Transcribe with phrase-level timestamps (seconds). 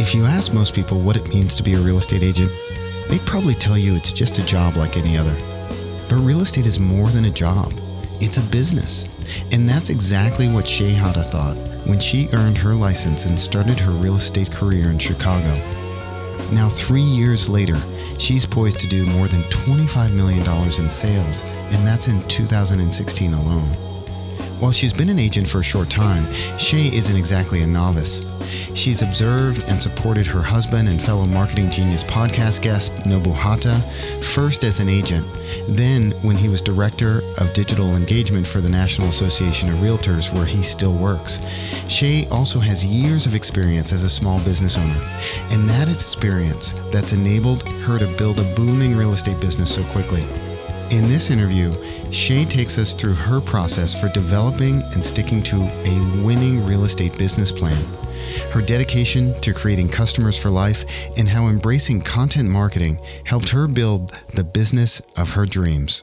[0.00, 2.52] If you ask most people what it means to be a real estate agent,
[3.10, 5.34] they'd probably tell you it's just a job like any other.
[6.08, 7.72] But real estate is more than a job,
[8.20, 9.08] it's a business.
[9.52, 13.90] And that's exactly what Shay Hata thought when she earned her license and started her
[13.90, 15.52] real estate career in Chicago.
[16.52, 17.76] Now, three years later,
[18.20, 20.42] she's poised to do more than $25 million
[20.80, 21.42] in sales,
[21.74, 23.68] and that's in 2016 alone.
[24.60, 28.27] While she's been an agent for a short time, Shay isn't exactly a novice.
[28.74, 33.80] She's observed and supported her husband and fellow Marketing Genius podcast guest, Nobu Hata,
[34.22, 35.26] first as an agent,
[35.68, 40.46] then when he was Director of Digital Engagement for the National Association of Realtors, where
[40.46, 41.40] he still works.
[41.88, 45.00] Shay also has years of experience as a small business owner,
[45.50, 50.22] and that experience that's enabled her to build a booming real estate business so quickly.
[50.90, 51.70] In this interview,
[52.10, 57.16] Shay takes us through her process for developing and sticking to a winning real estate
[57.18, 57.84] business plan,
[58.52, 60.84] her dedication to creating customers for life,
[61.18, 66.02] and how embracing content marketing helped her build the business of her dreams.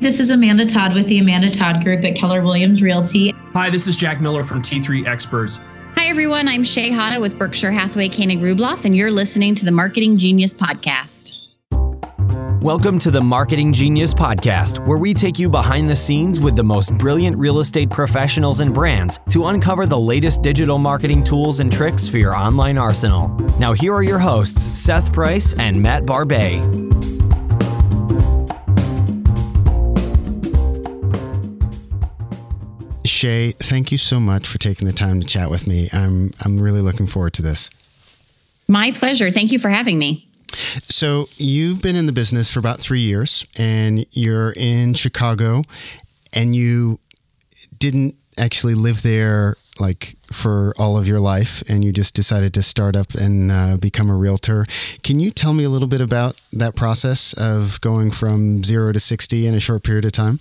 [0.00, 3.32] This is Amanda Todd with the Amanda Todd Group at Keller Williams Realty.
[3.54, 5.60] Hi, this is Jack Miller from T3 Experts.
[5.98, 6.46] Hi, everyone.
[6.46, 10.54] I'm Shay Hata with Berkshire Hathaway Koenig Rubloff, and you're listening to the Marketing Genius
[10.54, 11.48] Podcast.
[12.62, 16.62] Welcome to the Marketing Genius Podcast, where we take you behind the scenes with the
[16.62, 21.72] most brilliant real estate professionals and brands to uncover the latest digital marketing tools and
[21.72, 23.30] tricks for your online arsenal.
[23.58, 26.87] Now, here are your hosts, Seth Price and Matt Barba.
[33.18, 35.88] Shay, thank you so much for taking the time to chat with me.
[35.92, 37.68] I'm I'm really looking forward to this.
[38.68, 39.32] My pleasure.
[39.32, 40.28] Thank you for having me.
[40.86, 45.64] So, you've been in the business for about 3 years and you're in Chicago
[46.32, 47.00] and you
[47.76, 52.62] didn't actually live there like for all of your life and you just decided to
[52.62, 54.64] start up and uh, become a realtor.
[55.02, 59.00] Can you tell me a little bit about that process of going from 0 to
[59.00, 60.38] 60 in a short period of time?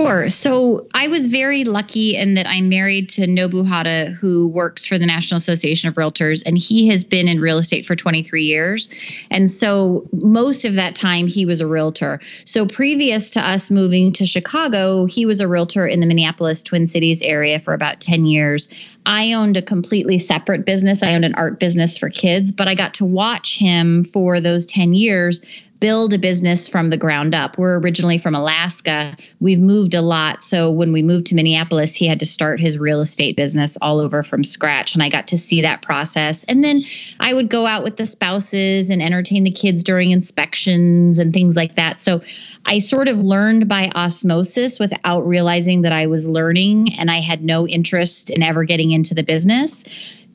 [0.00, 0.30] Sure.
[0.30, 4.98] So I was very lucky in that I'm married to Nobu Hata, who works for
[4.98, 8.88] the National Association of Realtors, and he has been in real estate for 23 years.
[9.30, 12.18] And so most of that time, he was a realtor.
[12.44, 16.86] So previous to us moving to Chicago, he was a realtor in the Minneapolis Twin
[16.86, 18.68] Cities area for about 10 years.
[19.10, 21.02] I owned a completely separate business.
[21.02, 24.64] I owned an art business for kids, but I got to watch him for those
[24.66, 25.40] 10 years
[25.80, 27.56] build a business from the ground up.
[27.56, 29.16] We're originally from Alaska.
[29.40, 30.44] We've moved a lot.
[30.44, 33.98] So when we moved to Minneapolis, he had to start his real estate business all
[33.98, 34.94] over from scratch.
[34.94, 36.44] And I got to see that process.
[36.44, 36.84] And then
[37.18, 41.56] I would go out with the spouses and entertain the kids during inspections and things
[41.56, 42.02] like that.
[42.02, 42.20] So
[42.66, 47.42] I sort of learned by osmosis without realizing that I was learning and I had
[47.42, 49.84] no interest in ever getting into the business.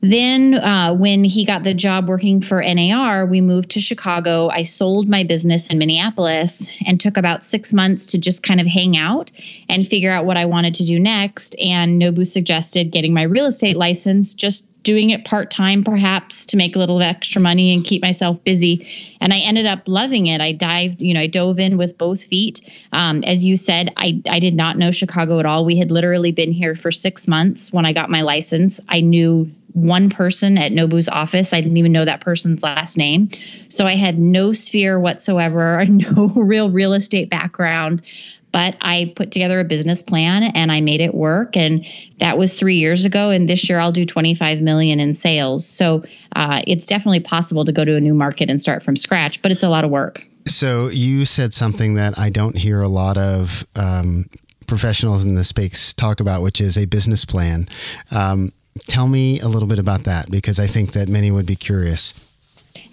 [0.00, 4.48] Then, uh, when he got the job working for NAR, we moved to Chicago.
[4.48, 8.66] I sold my business in Minneapolis and took about six months to just kind of
[8.66, 9.32] hang out
[9.68, 11.56] and figure out what I wanted to do next.
[11.58, 16.56] And Nobu suggested getting my real estate license, just doing it part time, perhaps to
[16.56, 18.86] make a little extra money and keep myself busy.
[19.20, 20.40] And I ended up loving it.
[20.40, 22.60] I dived, you know, I dove in with both feet.
[22.92, 25.64] Um, as you said, I, I did not know Chicago at all.
[25.64, 28.78] We had literally been here for six months when I got my license.
[28.88, 31.52] I knew one person at Nobu's office.
[31.52, 33.28] I didn't even know that person's last name.
[33.68, 38.02] So I had no sphere whatsoever, no real real estate background.
[38.52, 41.58] But I put together a business plan and I made it work.
[41.58, 41.84] And
[42.18, 43.28] that was three years ago.
[43.28, 45.68] And this year I'll do 25 million in sales.
[45.68, 46.02] So
[46.34, 49.52] uh, it's definitely possible to go to a new market and start from scratch, but
[49.52, 50.22] it's a lot of work.
[50.46, 54.24] So you said something that I don't hear a lot of um,
[54.66, 57.66] professionals in the space talk about, which is a business plan.
[58.10, 58.50] Um,
[58.80, 62.14] tell me a little bit about that because I think that many would be curious.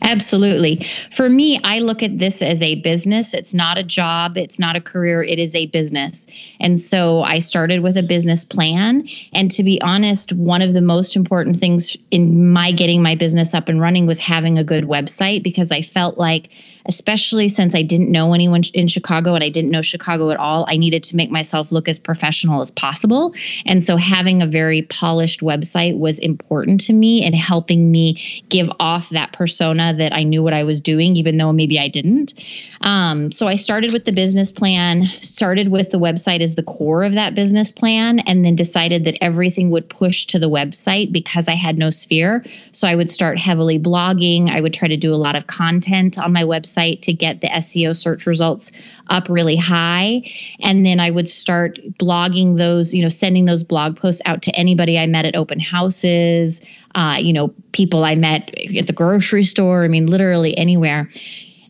[0.03, 0.85] Absolutely.
[1.11, 3.33] For me, I look at this as a business.
[3.33, 6.27] It's not a job, it's not a career, it is a business.
[6.59, 9.07] And so I started with a business plan.
[9.33, 13.53] And to be honest, one of the most important things in my getting my business
[13.53, 16.51] up and running was having a good website because I felt like,
[16.85, 20.65] especially since I didn't know anyone in Chicago and I didn't know Chicago at all,
[20.67, 23.33] I needed to make myself look as professional as possible.
[23.65, 28.15] And so having a very polished website was important to me and helping me
[28.49, 31.87] give off that persona that I knew what I was doing, even though maybe I
[31.87, 32.33] didn't.
[32.81, 37.03] Um, so I started with the business plan, started with the website as the core
[37.03, 41.47] of that business plan, and then decided that everything would push to the website because
[41.47, 42.43] I had no sphere.
[42.71, 44.49] So I would start heavily blogging.
[44.49, 47.47] I would try to do a lot of content on my website to get the
[47.47, 48.71] SEO search results
[49.09, 50.23] up really high.
[50.61, 54.55] And then I would start blogging those, you know, sending those blog posts out to
[54.55, 56.61] anybody I met at open houses,
[56.95, 59.83] uh, you know, people I met at the grocery store.
[59.83, 61.09] I mean, literally anywhere.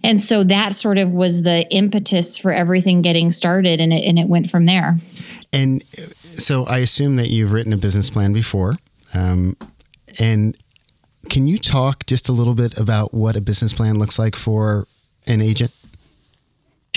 [0.04, 4.20] And so that sort of was the impetus for everything getting started, and it, and
[4.20, 4.98] it went from there.
[5.54, 8.76] And so I assume that you've written a business plan before.
[9.16, 9.54] Um,
[10.20, 10.58] and
[11.30, 14.88] can you talk just a little bit about what a business plan looks like for
[15.26, 15.72] an agent?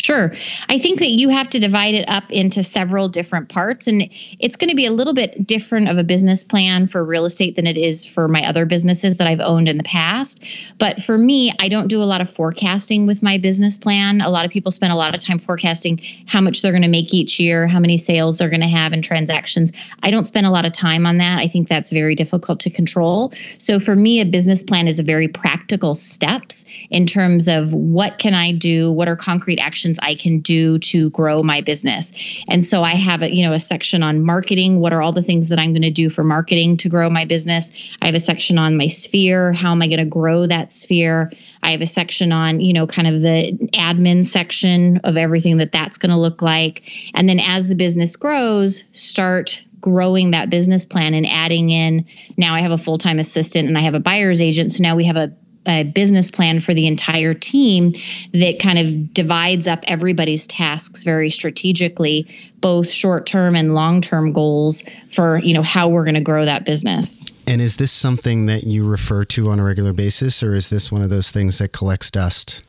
[0.04, 0.31] Sure.
[0.69, 3.87] I think that you have to divide it up into several different parts.
[3.88, 4.02] And
[4.38, 7.56] it's going to be a little bit different of a business plan for real estate
[7.56, 10.44] than it is for my other businesses that I've owned in the past.
[10.78, 14.20] But for me, I don't do a lot of forecasting with my business plan.
[14.20, 16.88] A lot of people spend a lot of time forecasting how much they're going to
[16.88, 19.72] make each year, how many sales they're going to have in transactions.
[20.02, 21.38] I don't spend a lot of time on that.
[21.38, 23.32] I think that's very difficult to control.
[23.58, 28.19] So for me, a business plan is a very practical steps in terms of what
[28.19, 28.93] can I do?
[28.93, 29.85] What are concrete actions?
[29.86, 32.42] Actions I can do to grow my business.
[32.48, 34.80] And so I have a, you know, a section on marketing.
[34.80, 37.24] What are all the things that I'm going to do for marketing to grow my
[37.24, 37.70] business?
[38.02, 39.52] I have a section on my sphere.
[39.52, 41.30] How am I going to grow that sphere?
[41.62, 45.72] I have a section on, you know, kind of the admin section of everything that
[45.72, 46.90] that's going to look like.
[47.14, 52.04] And then as the business grows, start growing that business plan and adding in
[52.36, 55.04] now I have a full-time assistant and I have a buyer's agent so now we
[55.04, 55.32] have a
[55.66, 57.92] a business plan for the entire team
[58.32, 62.26] that kind of divides up everybody's tasks very strategically
[62.60, 64.82] both short-term and long-term goals
[65.12, 67.26] for you know how we're going to grow that business.
[67.46, 70.90] And is this something that you refer to on a regular basis or is this
[70.90, 72.66] one of those things that collects dust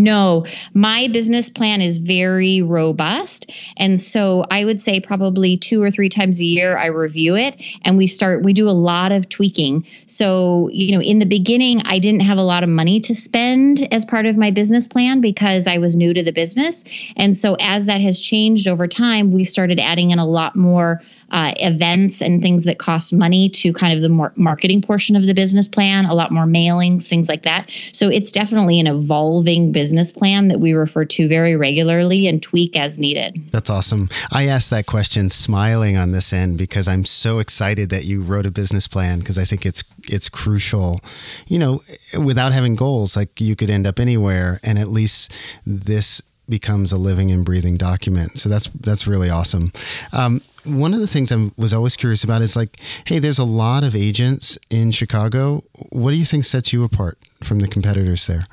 [0.00, 3.52] no, my business plan is very robust.
[3.76, 7.62] And so I would say probably two or three times a year I review it
[7.82, 9.84] and we start, we do a lot of tweaking.
[10.06, 13.86] So, you know, in the beginning, I didn't have a lot of money to spend
[13.92, 16.82] as part of my business plan because I was new to the business.
[17.16, 21.02] And so as that has changed over time, we started adding in a lot more
[21.30, 25.26] uh, events and things that cost money to kind of the more marketing portion of
[25.26, 27.70] the business plan, a lot more mailings, things like that.
[27.92, 29.79] So it's definitely an evolving business
[30.12, 33.50] plan that we refer to very regularly and tweak as needed.
[33.50, 34.08] That's awesome.
[34.32, 38.46] I asked that question smiling on this end because I'm so excited that you wrote
[38.46, 41.00] a business plan because I think it's it's crucial.
[41.46, 41.80] You know,
[42.22, 46.98] without having goals, like you could end up anywhere, and at least this becomes a
[46.98, 48.32] living and breathing document.
[48.32, 49.72] So that's that's really awesome.
[50.12, 53.44] Um, one of the things I was always curious about is like, hey, there's a
[53.44, 55.62] lot of agents in Chicago.
[55.90, 58.46] What do you think sets you apart from the competitors there?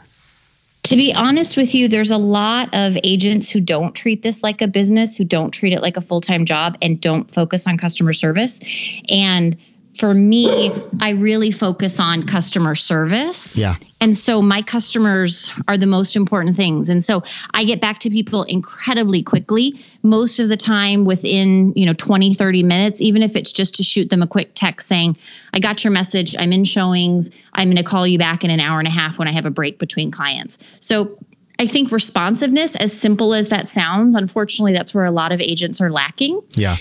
[0.87, 4.61] To be honest with you, there's a lot of agents who don't treat this like
[4.61, 7.77] a business, who don't treat it like a full time job, and don't focus on
[7.77, 8.61] customer service.
[9.09, 9.57] And
[9.97, 10.71] for me,
[11.01, 13.57] I really focus on customer service.
[13.57, 13.75] Yeah.
[13.99, 16.87] And so my customers are the most important things.
[16.87, 17.23] And so
[17.53, 22.35] I get back to people incredibly quickly, most of the time within, you know, 20,
[22.35, 25.17] 30 minutes, even if it's just to shoot them a quick text saying,
[25.53, 28.59] I got your message, I'm in showings, I'm going to call you back in an
[28.59, 30.77] hour and a half when I have a break between clients.
[30.79, 31.17] So
[31.59, 35.81] I think responsiveness, as simple as that sounds, unfortunately, that's where a lot of agents
[35.81, 36.39] are lacking.
[36.53, 36.75] Yeah.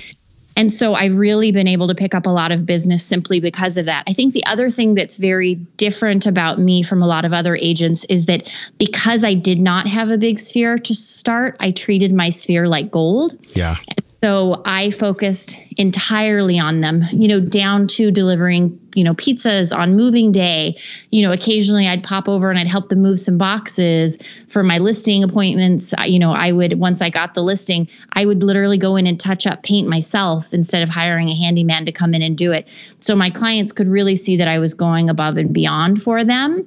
[0.57, 3.77] And so I've really been able to pick up a lot of business simply because
[3.77, 4.05] of that.
[4.07, 7.57] I think the other thing that's very different about me from a lot of other
[7.57, 12.13] agents is that because I did not have a big sphere to start, I treated
[12.13, 13.35] my sphere like gold.
[13.55, 13.77] Yeah.
[13.89, 19.77] And so I focused entirely on them, you know, down to delivering, you know, pizzas
[19.77, 20.77] on moving day.
[21.11, 24.17] You know, occasionally I'd pop over and I'd help them move some boxes
[24.49, 25.95] for my listing appointments.
[26.07, 29.21] You know, I would, once I got the listing, I would literally go in and
[29.21, 32.69] touch up paint myself instead of hiring a handyman to come in and do it.
[33.01, 36.67] So my clients could really see that I was going above and beyond for them.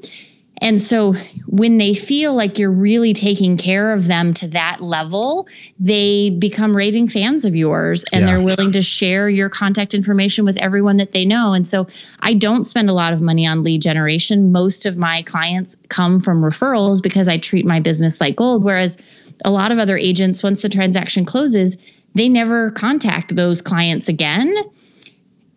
[0.61, 1.13] And so
[1.47, 5.47] when they feel like you're really taking care of them to that level,
[5.79, 8.27] they become raving fans of yours and yeah.
[8.27, 11.53] they're willing to share your contact information with everyone that they know.
[11.53, 11.87] And so
[12.19, 14.51] I don't spend a lot of money on lead generation.
[14.51, 18.63] Most of my clients come from referrals because I treat my business like gold.
[18.63, 18.97] Whereas
[19.45, 21.77] a lot of other agents, once the transaction closes,
[22.15, 24.53] they never contact those clients again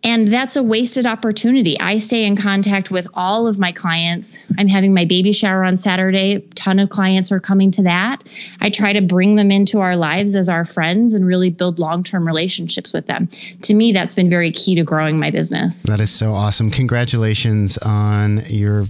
[0.03, 1.79] And that's a wasted opportunity.
[1.79, 4.43] I stay in contact with all of my clients.
[4.57, 6.35] I'm having my baby shower on Saturday.
[6.35, 8.23] A ton of clients are coming to that.
[8.59, 12.03] I try to bring them into our lives as our friends and really build long
[12.03, 13.27] term relationships with them.
[13.61, 15.83] To me, that's been very key to growing my business.
[15.83, 16.69] That is so awesome.
[16.69, 18.85] Congratulations on your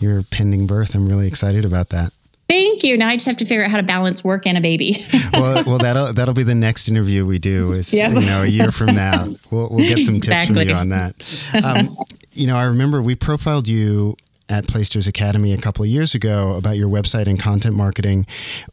[0.00, 0.94] your pending birth.
[0.94, 2.12] I'm really excited about that.
[2.48, 2.96] Thank you.
[2.96, 4.96] Now I just have to figure out how to balance work and a baby.
[5.32, 7.72] well, well, that'll that'll be the next interview we do.
[7.72, 8.12] Is yep.
[8.12, 10.60] you know a year from now, we'll we'll get some tips exactly.
[10.60, 11.60] from you on that.
[11.62, 11.96] Um,
[12.32, 14.16] you know, I remember we profiled you
[14.48, 18.26] at Placester Academy a couple of years ago about your website and content marketing.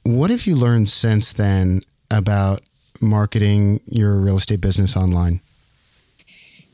[0.06, 2.62] What have you learned since then about
[3.02, 5.42] marketing your real estate business online?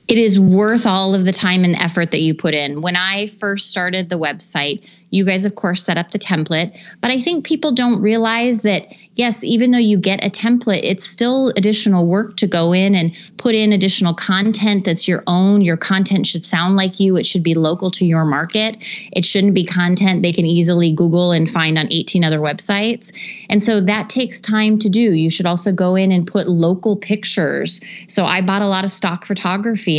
[0.08, 2.81] It is worth all of the time and effort that you put in.
[2.81, 7.12] When I first started the website, you guys, of course, set up the template, but
[7.12, 11.50] I think people don't realize that, yes, even though you get a template, it's still
[11.58, 15.62] additional work to go in and put in additional content that's your own.
[15.62, 18.77] Your content should sound like you, it should be local to your market.
[19.12, 23.12] It shouldn't be content they can easily Google and find on 18 other websites.
[23.50, 25.13] And so that takes time to do.
[25.13, 27.81] You should also go in and put local pictures.
[28.08, 29.25] So I bought a lot of stock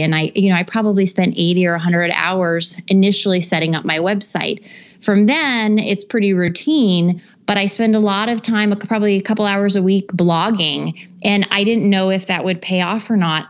[0.00, 3.98] and I, you know, I probably spent 80 or 100 hours initially setting up my
[3.98, 4.66] website.
[5.04, 9.44] From then, it's pretty routine, but I spend a lot of time, probably a couple
[9.44, 13.48] hours a week blogging, and I didn't know if that would pay off or not.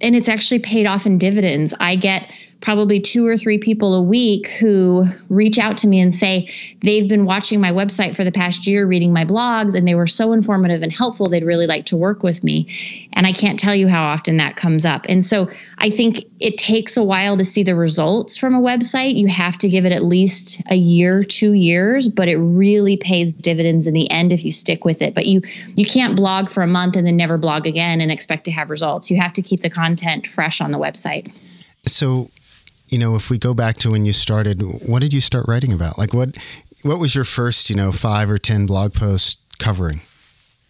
[0.00, 1.74] And it's actually paid off in dividends.
[1.78, 6.14] I get probably two or three people a week who reach out to me and
[6.14, 6.48] say
[6.80, 10.06] they've been watching my website for the past year, reading my blogs, and they were
[10.06, 11.28] so informative and helpful.
[11.28, 13.08] They'd really like to work with me.
[13.14, 15.06] And I can't tell you how often that comes up.
[15.08, 15.48] And so
[15.78, 19.14] I think it takes a while to see the results from a website.
[19.14, 23.34] You have to give it at least a year, two years, but it really pays
[23.34, 25.14] dividends in the end if you stick with it.
[25.14, 25.40] But you
[25.76, 28.70] you can't blog for a month and then never blog again and expect to have
[28.70, 29.10] results.
[29.10, 31.34] You have to keep the content fresh on the website.
[31.86, 32.28] So
[32.90, 35.72] you know, if we go back to when you started, what did you start writing
[35.72, 35.96] about?
[35.98, 36.36] Like what
[36.82, 40.00] what was your first, you know, 5 or 10 blog posts covering?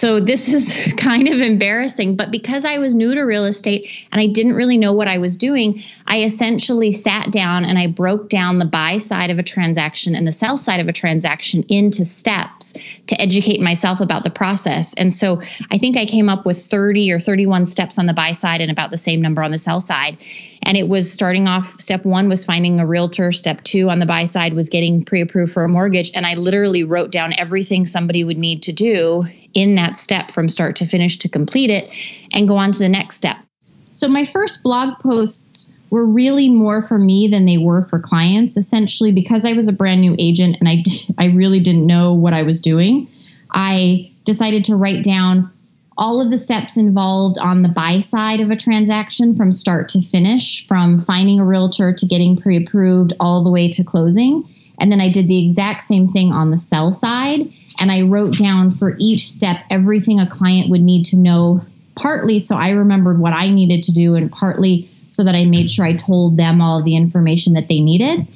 [0.00, 4.18] So this is kind of embarrassing, but because I was new to real estate and
[4.18, 8.30] I didn't really know what I was doing, I essentially sat down and I broke
[8.30, 12.06] down the buy side of a transaction and the sell side of a transaction into
[12.06, 12.72] steps
[13.08, 14.94] to educate myself about the process.
[14.94, 18.32] And so I think I came up with 30 or 31 steps on the buy
[18.32, 20.16] side and about the same number on the sell side.
[20.62, 24.06] And it was starting off step 1 was finding a realtor, step 2 on the
[24.06, 28.24] buy side was getting pre-approved for a mortgage and I literally wrote down everything somebody
[28.24, 31.92] would need to do in that step from start to finish to complete it
[32.32, 33.36] and go on to the next step.
[33.92, 38.56] So, my first blog posts were really more for me than they were for clients,
[38.56, 40.82] essentially because I was a brand new agent and I,
[41.18, 43.08] I really didn't know what I was doing.
[43.52, 45.50] I decided to write down
[45.98, 50.00] all of the steps involved on the buy side of a transaction from start to
[50.00, 54.48] finish, from finding a realtor to getting pre approved all the way to closing.
[54.78, 57.52] And then I did the exact same thing on the sell side.
[57.80, 61.64] And I wrote down for each step everything a client would need to know,
[61.96, 65.70] partly so I remembered what I needed to do, and partly so that I made
[65.70, 68.28] sure I told them all of the information that they needed.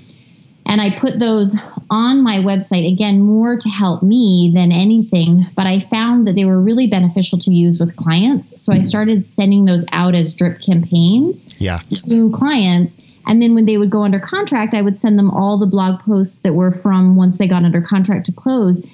[0.66, 1.56] And I put those
[1.90, 6.46] on my website, again, more to help me than anything, but I found that they
[6.46, 8.60] were really beneficial to use with clients.
[8.60, 11.80] So I started sending those out as drip campaigns yeah.
[12.08, 12.96] to clients.
[13.26, 16.00] And then when they would go under contract, I would send them all the blog
[16.00, 18.86] posts that were from once they got under contract to close.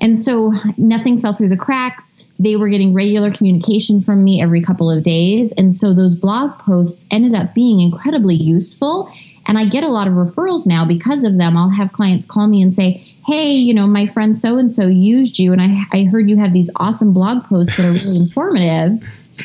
[0.00, 2.26] And so nothing fell through the cracks.
[2.38, 5.52] They were getting regular communication from me every couple of days.
[5.52, 9.12] And so those blog posts ended up being incredibly useful.
[9.46, 11.56] And I get a lot of referrals now because of them.
[11.56, 14.86] I'll have clients call me and say, Hey, you know, my friend so and so
[14.86, 18.16] used you, and I, I heard you have these awesome blog posts that are really
[18.20, 19.02] informative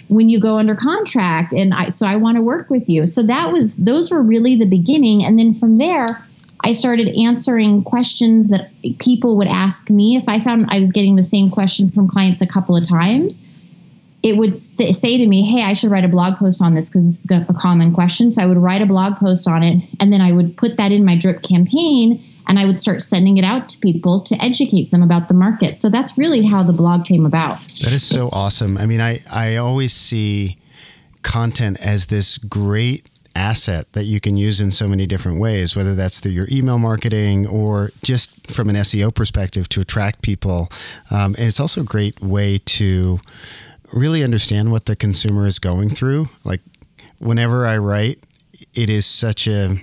[0.07, 3.07] when you go under contract and I so I want to work with you.
[3.07, 6.25] So that was those were really the beginning and then from there
[6.65, 11.15] I started answering questions that people would ask me if I found I was getting
[11.15, 13.43] the same question from clients a couple of times.
[14.24, 16.89] It would th- say to me, "Hey, I should write a blog post on this
[16.89, 19.84] because this is a common question." So I would write a blog post on it
[20.00, 23.38] and then I would put that in my drip campaign and I would start sending
[23.38, 25.77] it out to people to educate them about the market.
[25.77, 27.60] So that's really how the blog came about.
[27.84, 28.79] That is so awesome.
[28.79, 30.57] I mean, I, I always see
[31.22, 35.94] content as this great asset that you can use in so many different ways, whether
[35.94, 40.70] that's through your email marketing or just from an SEO perspective to attract people.
[41.12, 43.20] Um, and it's also a great way to
[43.94, 46.27] really understand what the consumer is going through.
[46.44, 46.62] Like,
[47.20, 48.20] whenever I write,
[48.75, 49.77] it is such a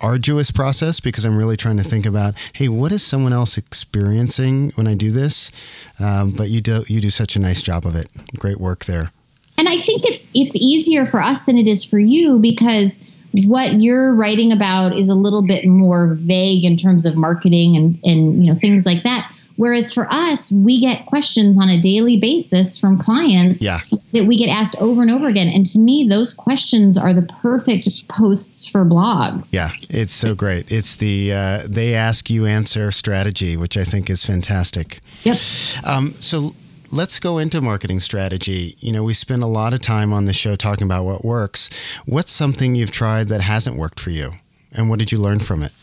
[0.00, 4.72] arduous process because I'm really trying to think about, hey, what is someone else experiencing
[4.74, 5.52] when I do this?
[6.00, 8.08] Um, but you do you do such a nice job of it.
[8.38, 9.10] Great work there.
[9.58, 12.98] And I think it's it's easier for us than it is for you because
[13.32, 18.00] what you're writing about is a little bit more vague in terms of marketing and
[18.04, 19.30] and you know things like that.
[19.56, 23.80] Whereas for us, we get questions on a daily basis from clients Yeah.
[24.12, 25.46] that we get asked over and over again.
[25.48, 29.52] And to me, those questions are the perfect posts for blogs.
[29.52, 30.72] Yeah, it's so great.
[30.72, 35.00] It's the uh, they ask you answer strategy, which I think is fantastic.
[35.24, 35.36] Yep.
[35.84, 36.54] Um, so
[36.92, 38.76] let's go into marketing strategy.
[38.78, 41.70] You know, we spend a lot of time on the show talking about what works.
[42.06, 44.30] What's something you've tried that hasn't worked for you,
[44.72, 45.74] and what did you learn from it?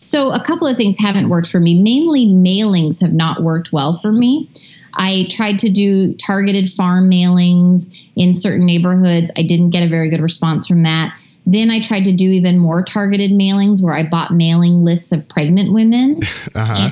[0.00, 1.80] So, a couple of things haven't worked for me.
[1.80, 4.50] Mainly, mailings have not worked well for me.
[4.94, 9.30] I tried to do targeted farm mailings in certain neighborhoods.
[9.36, 11.16] I didn't get a very good response from that.
[11.46, 15.26] Then I tried to do even more targeted mailings where I bought mailing lists of
[15.28, 16.20] pregnant women
[16.54, 16.90] Uh-huh.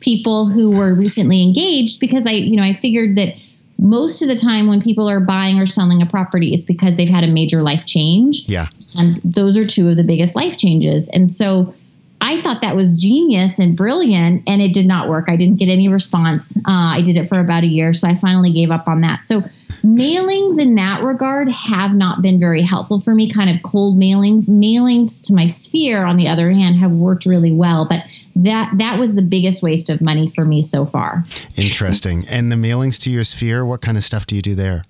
[0.00, 3.34] People who were recently engaged because I, you know, I figured that
[3.78, 7.08] most of the time when people are buying or selling a property, it's because they've
[7.08, 8.46] had a major life change.
[8.46, 8.66] Yeah.
[8.96, 11.08] And those are two of the biggest life changes.
[11.08, 11.74] And so
[12.22, 15.28] I thought that was genius and brilliant, and it did not work.
[15.28, 16.54] I didn't get any response.
[16.58, 19.24] Uh, I did it for about a year, so I finally gave up on that.
[19.24, 19.40] So,
[19.82, 24.50] mailings in that regard have not been very helpful for me, kind of cold mailings.
[24.50, 28.04] Mailings to my sphere, on the other hand, have worked really well, but
[28.44, 31.24] that that was the biggest waste of money for me so far.
[31.56, 32.24] Interesting.
[32.28, 34.84] And the mailings to your sphere, what kind of stuff do you do there?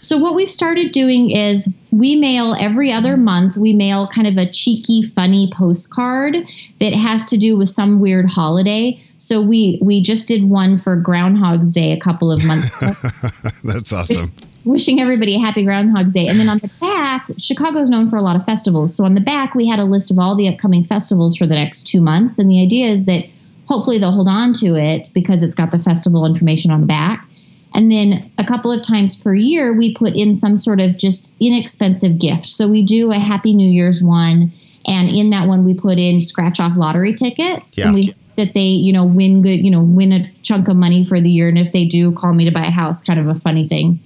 [0.00, 3.56] So what we've started doing is we mail every other month.
[3.56, 6.36] We mail kind of a cheeky, funny postcard
[6.78, 9.00] that has to do with some weird holiday.
[9.16, 12.82] So we we just did one for Groundhog's Day a couple of months
[13.42, 14.32] ago, That's awesome.
[14.66, 16.26] Wishing everybody a happy Groundhog's Day.
[16.26, 18.94] And then on the back, Chicago's known for a lot of festivals.
[18.94, 21.54] So on the back, we had a list of all the upcoming festivals for the
[21.54, 22.38] next two months.
[22.38, 23.24] And the idea is that
[23.66, 27.26] hopefully they'll hold on to it because it's got the festival information on the back.
[27.74, 31.32] And then a couple of times per year, we put in some sort of just
[31.40, 32.46] inexpensive gift.
[32.46, 34.52] So we do a Happy New Year's one.
[34.86, 37.76] And in that one, we put in scratch off lottery tickets.
[37.76, 37.86] Yeah.
[37.86, 41.02] And we that they, you know, win good, you know, win a chunk of money
[41.04, 41.48] for the year.
[41.48, 43.98] And if they do, call me to buy a house, kind of a funny thing.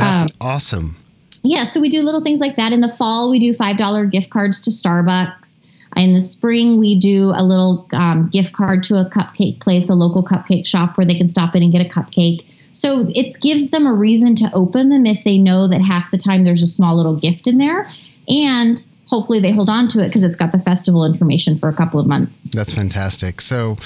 [0.00, 0.96] That's Um, awesome.
[1.42, 2.72] yeah, so we do little things like that.
[2.72, 5.60] In the fall, we do $5 gift cards to Starbucks.
[5.96, 9.94] In the spring, we do a little um, gift card to a cupcake place, a
[9.94, 12.44] local cupcake shop where they can stop in and get a cupcake.
[12.72, 16.18] So it gives them a reason to open them if they know that half the
[16.18, 17.84] time there's a small little gift in there.
[18.28, 21.74] And hopefully they hold on to it because it's got the festival information for a
[21.74, 22.48] couple of months.
[22.50, 23.40] That's fantastic.
[23.40, 23.76] So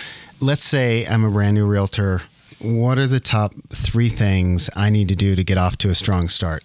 [0.42, 2.20] let's say I'm a brand new realtor.
[2.62, 5.94] What are the top three things I need to do to get off to a
[5.94, 6.64] strong start?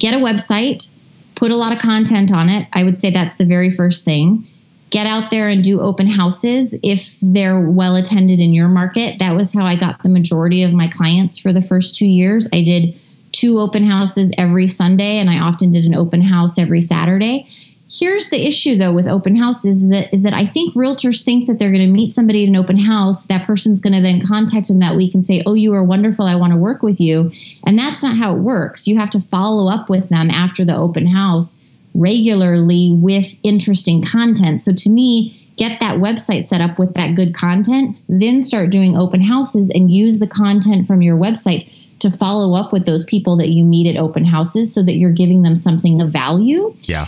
[0.00, 0.90] get a website,
[1.36, 2.66] put a lot of content on it.
[2.72, 4.46] I would say that's the very first thing.
[4.88, 9.20] Get out there and do open houses if they're well attended in your market.
[9.20, 12.48] That was how I got the majority of my clients for the first two years.
[12.52, 12.98] I did
[13.30, 17.46] two open houses every Sunday, and I often did an open house every Saturday.
[17.92, 21.58] Here's the issue though with open houses that is that I think realtors think that
[21.58, 23.26] they're going to meet somebody at an open house.
[23.26, 26.26] That person's going to then contact them that week and say, "Oh, you are wonderful.
[26.26, 27.32] I want to work with you."
[27.66, 28.86] And that's not how it works.
[28.86, 31.58] You have to follow up with them after the open house
[31.92, 34.60] regularly with interesting content.
[34.60, 38.96] So to me, get that website set up with that good content, then start doing
[38.96, 43.36] open houses and use the content from your website to follow up with those people
[43.36, 46.74] that you meet at open houses so that you're giving them something of value.
[46.82, 47.06] Yeah.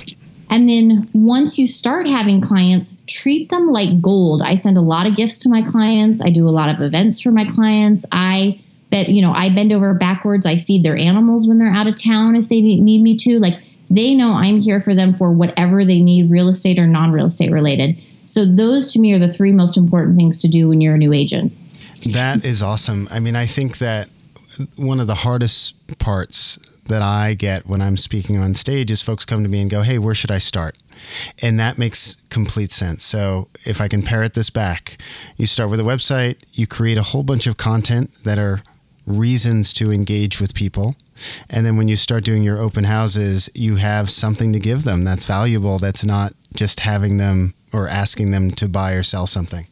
[0.52, 4.42] And then once you start having clients, treat them like gold.
[4.42, 6.20] I send a lot of gifts to my clients.
[6.20, 8.04] I do a lot of events for my clients.
[8.12, 8.60] I
[8.90, 10.44] bet, you know, I bend over backwards.
[10.44, 13.38] I feed their animals when they're out of town if they need me to.
[13.38, 17.12] Like they know I'm here for them for whatever they need, real estate or non
[17.12, 17.98] real estate related.
[18.24, 20.98] So those to me are the three most important things to do when you're a
[20.98, 21.54] new agent.
[22.12, 23.08] That is awesome.
[23.10, 24.10] I mean, I think that
[24.76, 29.24] one of the hardest parts that I get when I'm speaking on stage is folks
[29.24, 30.80] come to me and go, Hey, where should I start?
[31.40, 33.04] And that makes complete sense.
[33.04, 35.00] So if I can parrot this back,
[35.36, 38.60] you start with a website, you create a whole bunch of content that are
[39.06, 40.96] reasons to engage with people.
[41.50, 45.04] And then when you start doing your open houses, you have something to give them
[45.04, 49.66] that's valuable, that's not just having them or asking them to buy or sell something.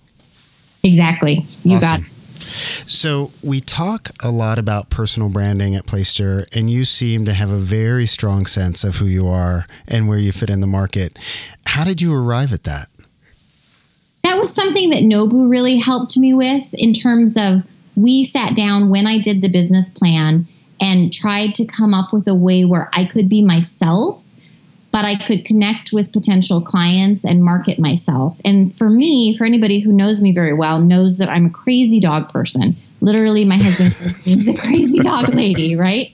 [0.82, 1.46] Exactly.
[1.62, 2.06] You got Awesome.
[2.40, 7.50] So we talk a lot about personal branding at Placester, and you seem to have
[7.50, 11.18] a very strong sense of who you are and where you fit in the market.
[11.66, 12.88] How did you arrive at that?
[14.30, 17.62] that was something that Nobu really helped me with in terms of
[17.96, 20.46] we sat down when I did the business plan
[20.80, 24.22] and tried to come up with a way where I could be myself,
[24.92, 28.40] but I could connect with potential clients and market myself.
[28.44, 32.00] And for me, for anybody who knows me very well, knows that I'm a crazy
[32.00, 32.76] dog person.
[33.00, 36.12] Literally, my husband says me the crazy dog lady, right?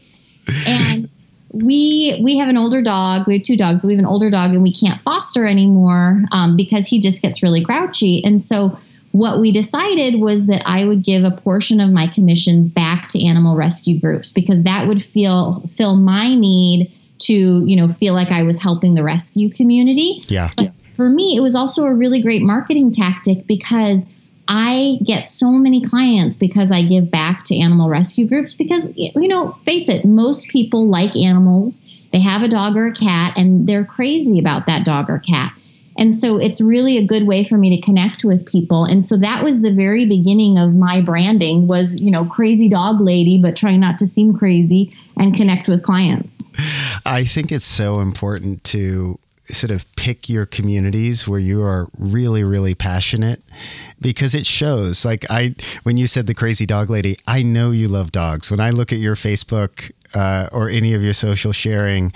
[0.68, 1.08] and
[1.52, 3.26] we we have an older dog.
[3.26, 3.84] We have two dogs.
[3.84, 7.42] We have an older dog, and we can't foster anymore um, because he just gets
[7.42, 8.22] really grouchy.
[8.24, 8.78] And so,
[9.12, 13.24] what we decided was that I would give a portion of my commissions back to
[13.24, 18.30] animal rescue groups because that would feel fill my need to you know feel like
[18.30, 20.22] I was helping the rescue community.
[20.28, 20.50] Yeah.
[20.56, 24.08] But for me, it was also a really great marketing tactic because
[24.48, 29.28] I get so many clients because I give back to animal rescue groups because, you
[29.28, 31.82] know, face it, most people like animals.
[32.12, 35.52] They have a dog or a cat and they're crazy about that dog or cat.
[35.98, 38.84] And so it's really a good way for me to connect with people.
[38.84, 43.00] And so that was the very beginning of my branding was, you know, crazy dog
[43.00, 46.50] lady, but trying not to seem crazy and connect with clients.
[47.04, 52.42] I think it's so important to sort of pick your communities where you are really
[52.42, 53.40] really passionate
[54.00, 55.54] because it shows like i
[55.84, 58.92] when you said the crazy dog lady i know you love dogs when i look
[58.92, 62.12] at your facebook uh, or any of your social sharing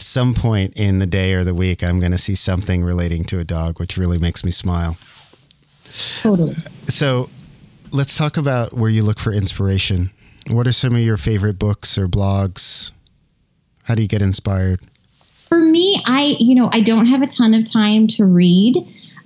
[0.00, 3.22] at some point in the day or the week i'm going to see something relating
[3.22, 4.96] to a dog which really makes me smile.
[6.22, 6.54] Totally.
[6.86, 7.28] so
[7.92, 10.10] let's talk about where you look for inspiration.
[10.50, 12.92] What are some of your favorite books or blogs?
[13.82, 14.80] How do you get inspired?
[15.48, 18.76] For me, I, you know, I don't have a ton of time to read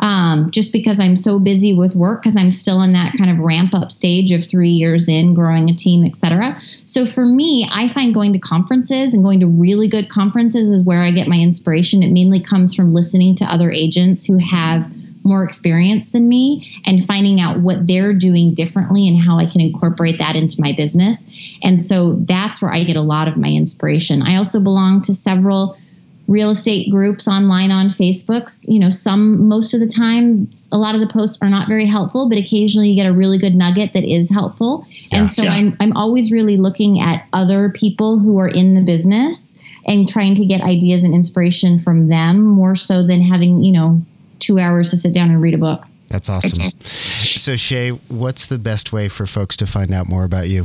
[0.04, 3.38] um, just because I'm so busy with work because I'm still in that kind of
[3.38, 6.60] ramp up stage of three years in growing a team, et cetera.
[6.84, 10.82] So for me, I find going to conferences and going to really good conferences is
[10.82, 12.02] where I get my inspiration.
[12.02, 14.94] It mainly comes from listening to other agents who have
[15.26, 19.62] more experience than me and finding out what they're doing differently and how I can
[19.62, 21.26] incorporate that into my business.
[21.62, 24.20] And so that's where I get a lot of my inspiration.
[24.20, 25.78] I also belong to several
[26.26, 28.64] real estate groups online on Facebooks.
[28.68, 31.86] You know, some most of the time, a lot of the posts are not very
[31.86, 34.86] helpful, but occasionally you get a really good nugget that is helpful.
[34.88, 35.52] Yeah, and so yeah.
[35.52, 39.56] I'm I'm always really looking at other people who are in the business
[39.86, 44.02] and trying to get ideas and inspiration from them more so than having, you know,
[44.38, 45.84] two hours to sit down and read a book.
[46.08, 46.70] That's awesome.
[46.80, 50.64] So, Shay, what's the best way for folks to find out more about you?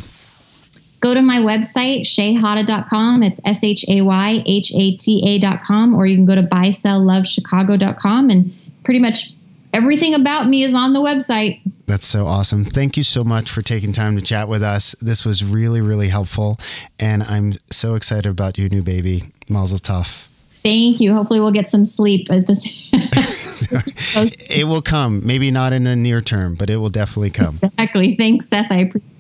[0.99, 3.23] Go to my website, shayhata.com.
[3.23, 8.29] It's S H A Y H A T A.com, or you can go to buyselllovechicago.com
[8.29, 9.33] and pretty much
[9.73, 11.61] everything about me is on the website.
[11.85, 12.63] That's so awesome.
[12.63, 14.93] Thank you so much for taking time to chat with us.
[15.01, 16.57] This was really, really helpful.
[16.99, 20.27] And I'm so excited about your new baby, Mazel Tov.
[20.61, 21.13] Thank you.
[21.13, 22.67] Hopefully, we'll get some sleep at this.
[23.71, 27.59] It will come, maybe not in the near term, but it will definitely come.
[27.61, 28.15] exactly.
[28.15, 28.71] Thanks, Seth.
[28.71, 29.18] I appreciate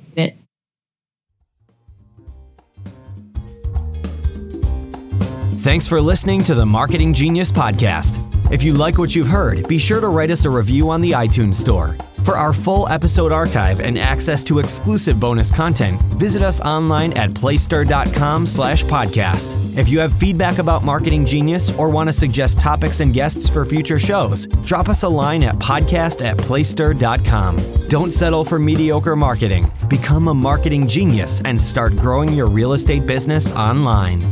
[5.59, 8.23] Thanks for listening to the Marketing Genius Podcast.
[8.49, 11.11] If you like what you've heard, be sure to write us a review on the
[11.11, 11.97] iTunes Store.
[12.23, 17.35] For our full episode archive and access to exclusive bonus content, visit us online at
[17.35, 19.57] placester.com slash podcast.
[19.77, 23.65] If you have feedback about Marketing Genius or want to suggest topics and guests for
[23.65, 27.57] future shows, drop us a line at podcast at placester.com.
[27.89, 29.69] Don't settle for mediocre marketing.
[29.89, 34.23] Become a marketing genius and start growing your real estate business online.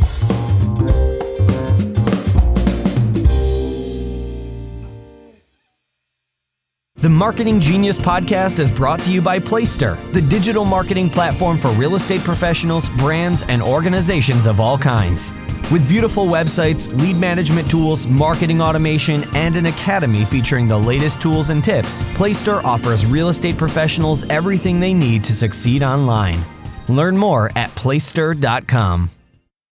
[7.07, 11.69] The Marketing Genius podcast is brought to you by Placester, the digital marketing platform for
[11.69, 15.31] real estate professionals, brands, and organizations of all kinds.
[15.71, 21.49] With beautiful websites, lead management tools, marketing automation, and an academy featuring the latest tools
[21.49, 26.41] and tips, Placester offers real estate professionals everything they need to succeed online.
[26.89, 29.11] Learn more at placester.com.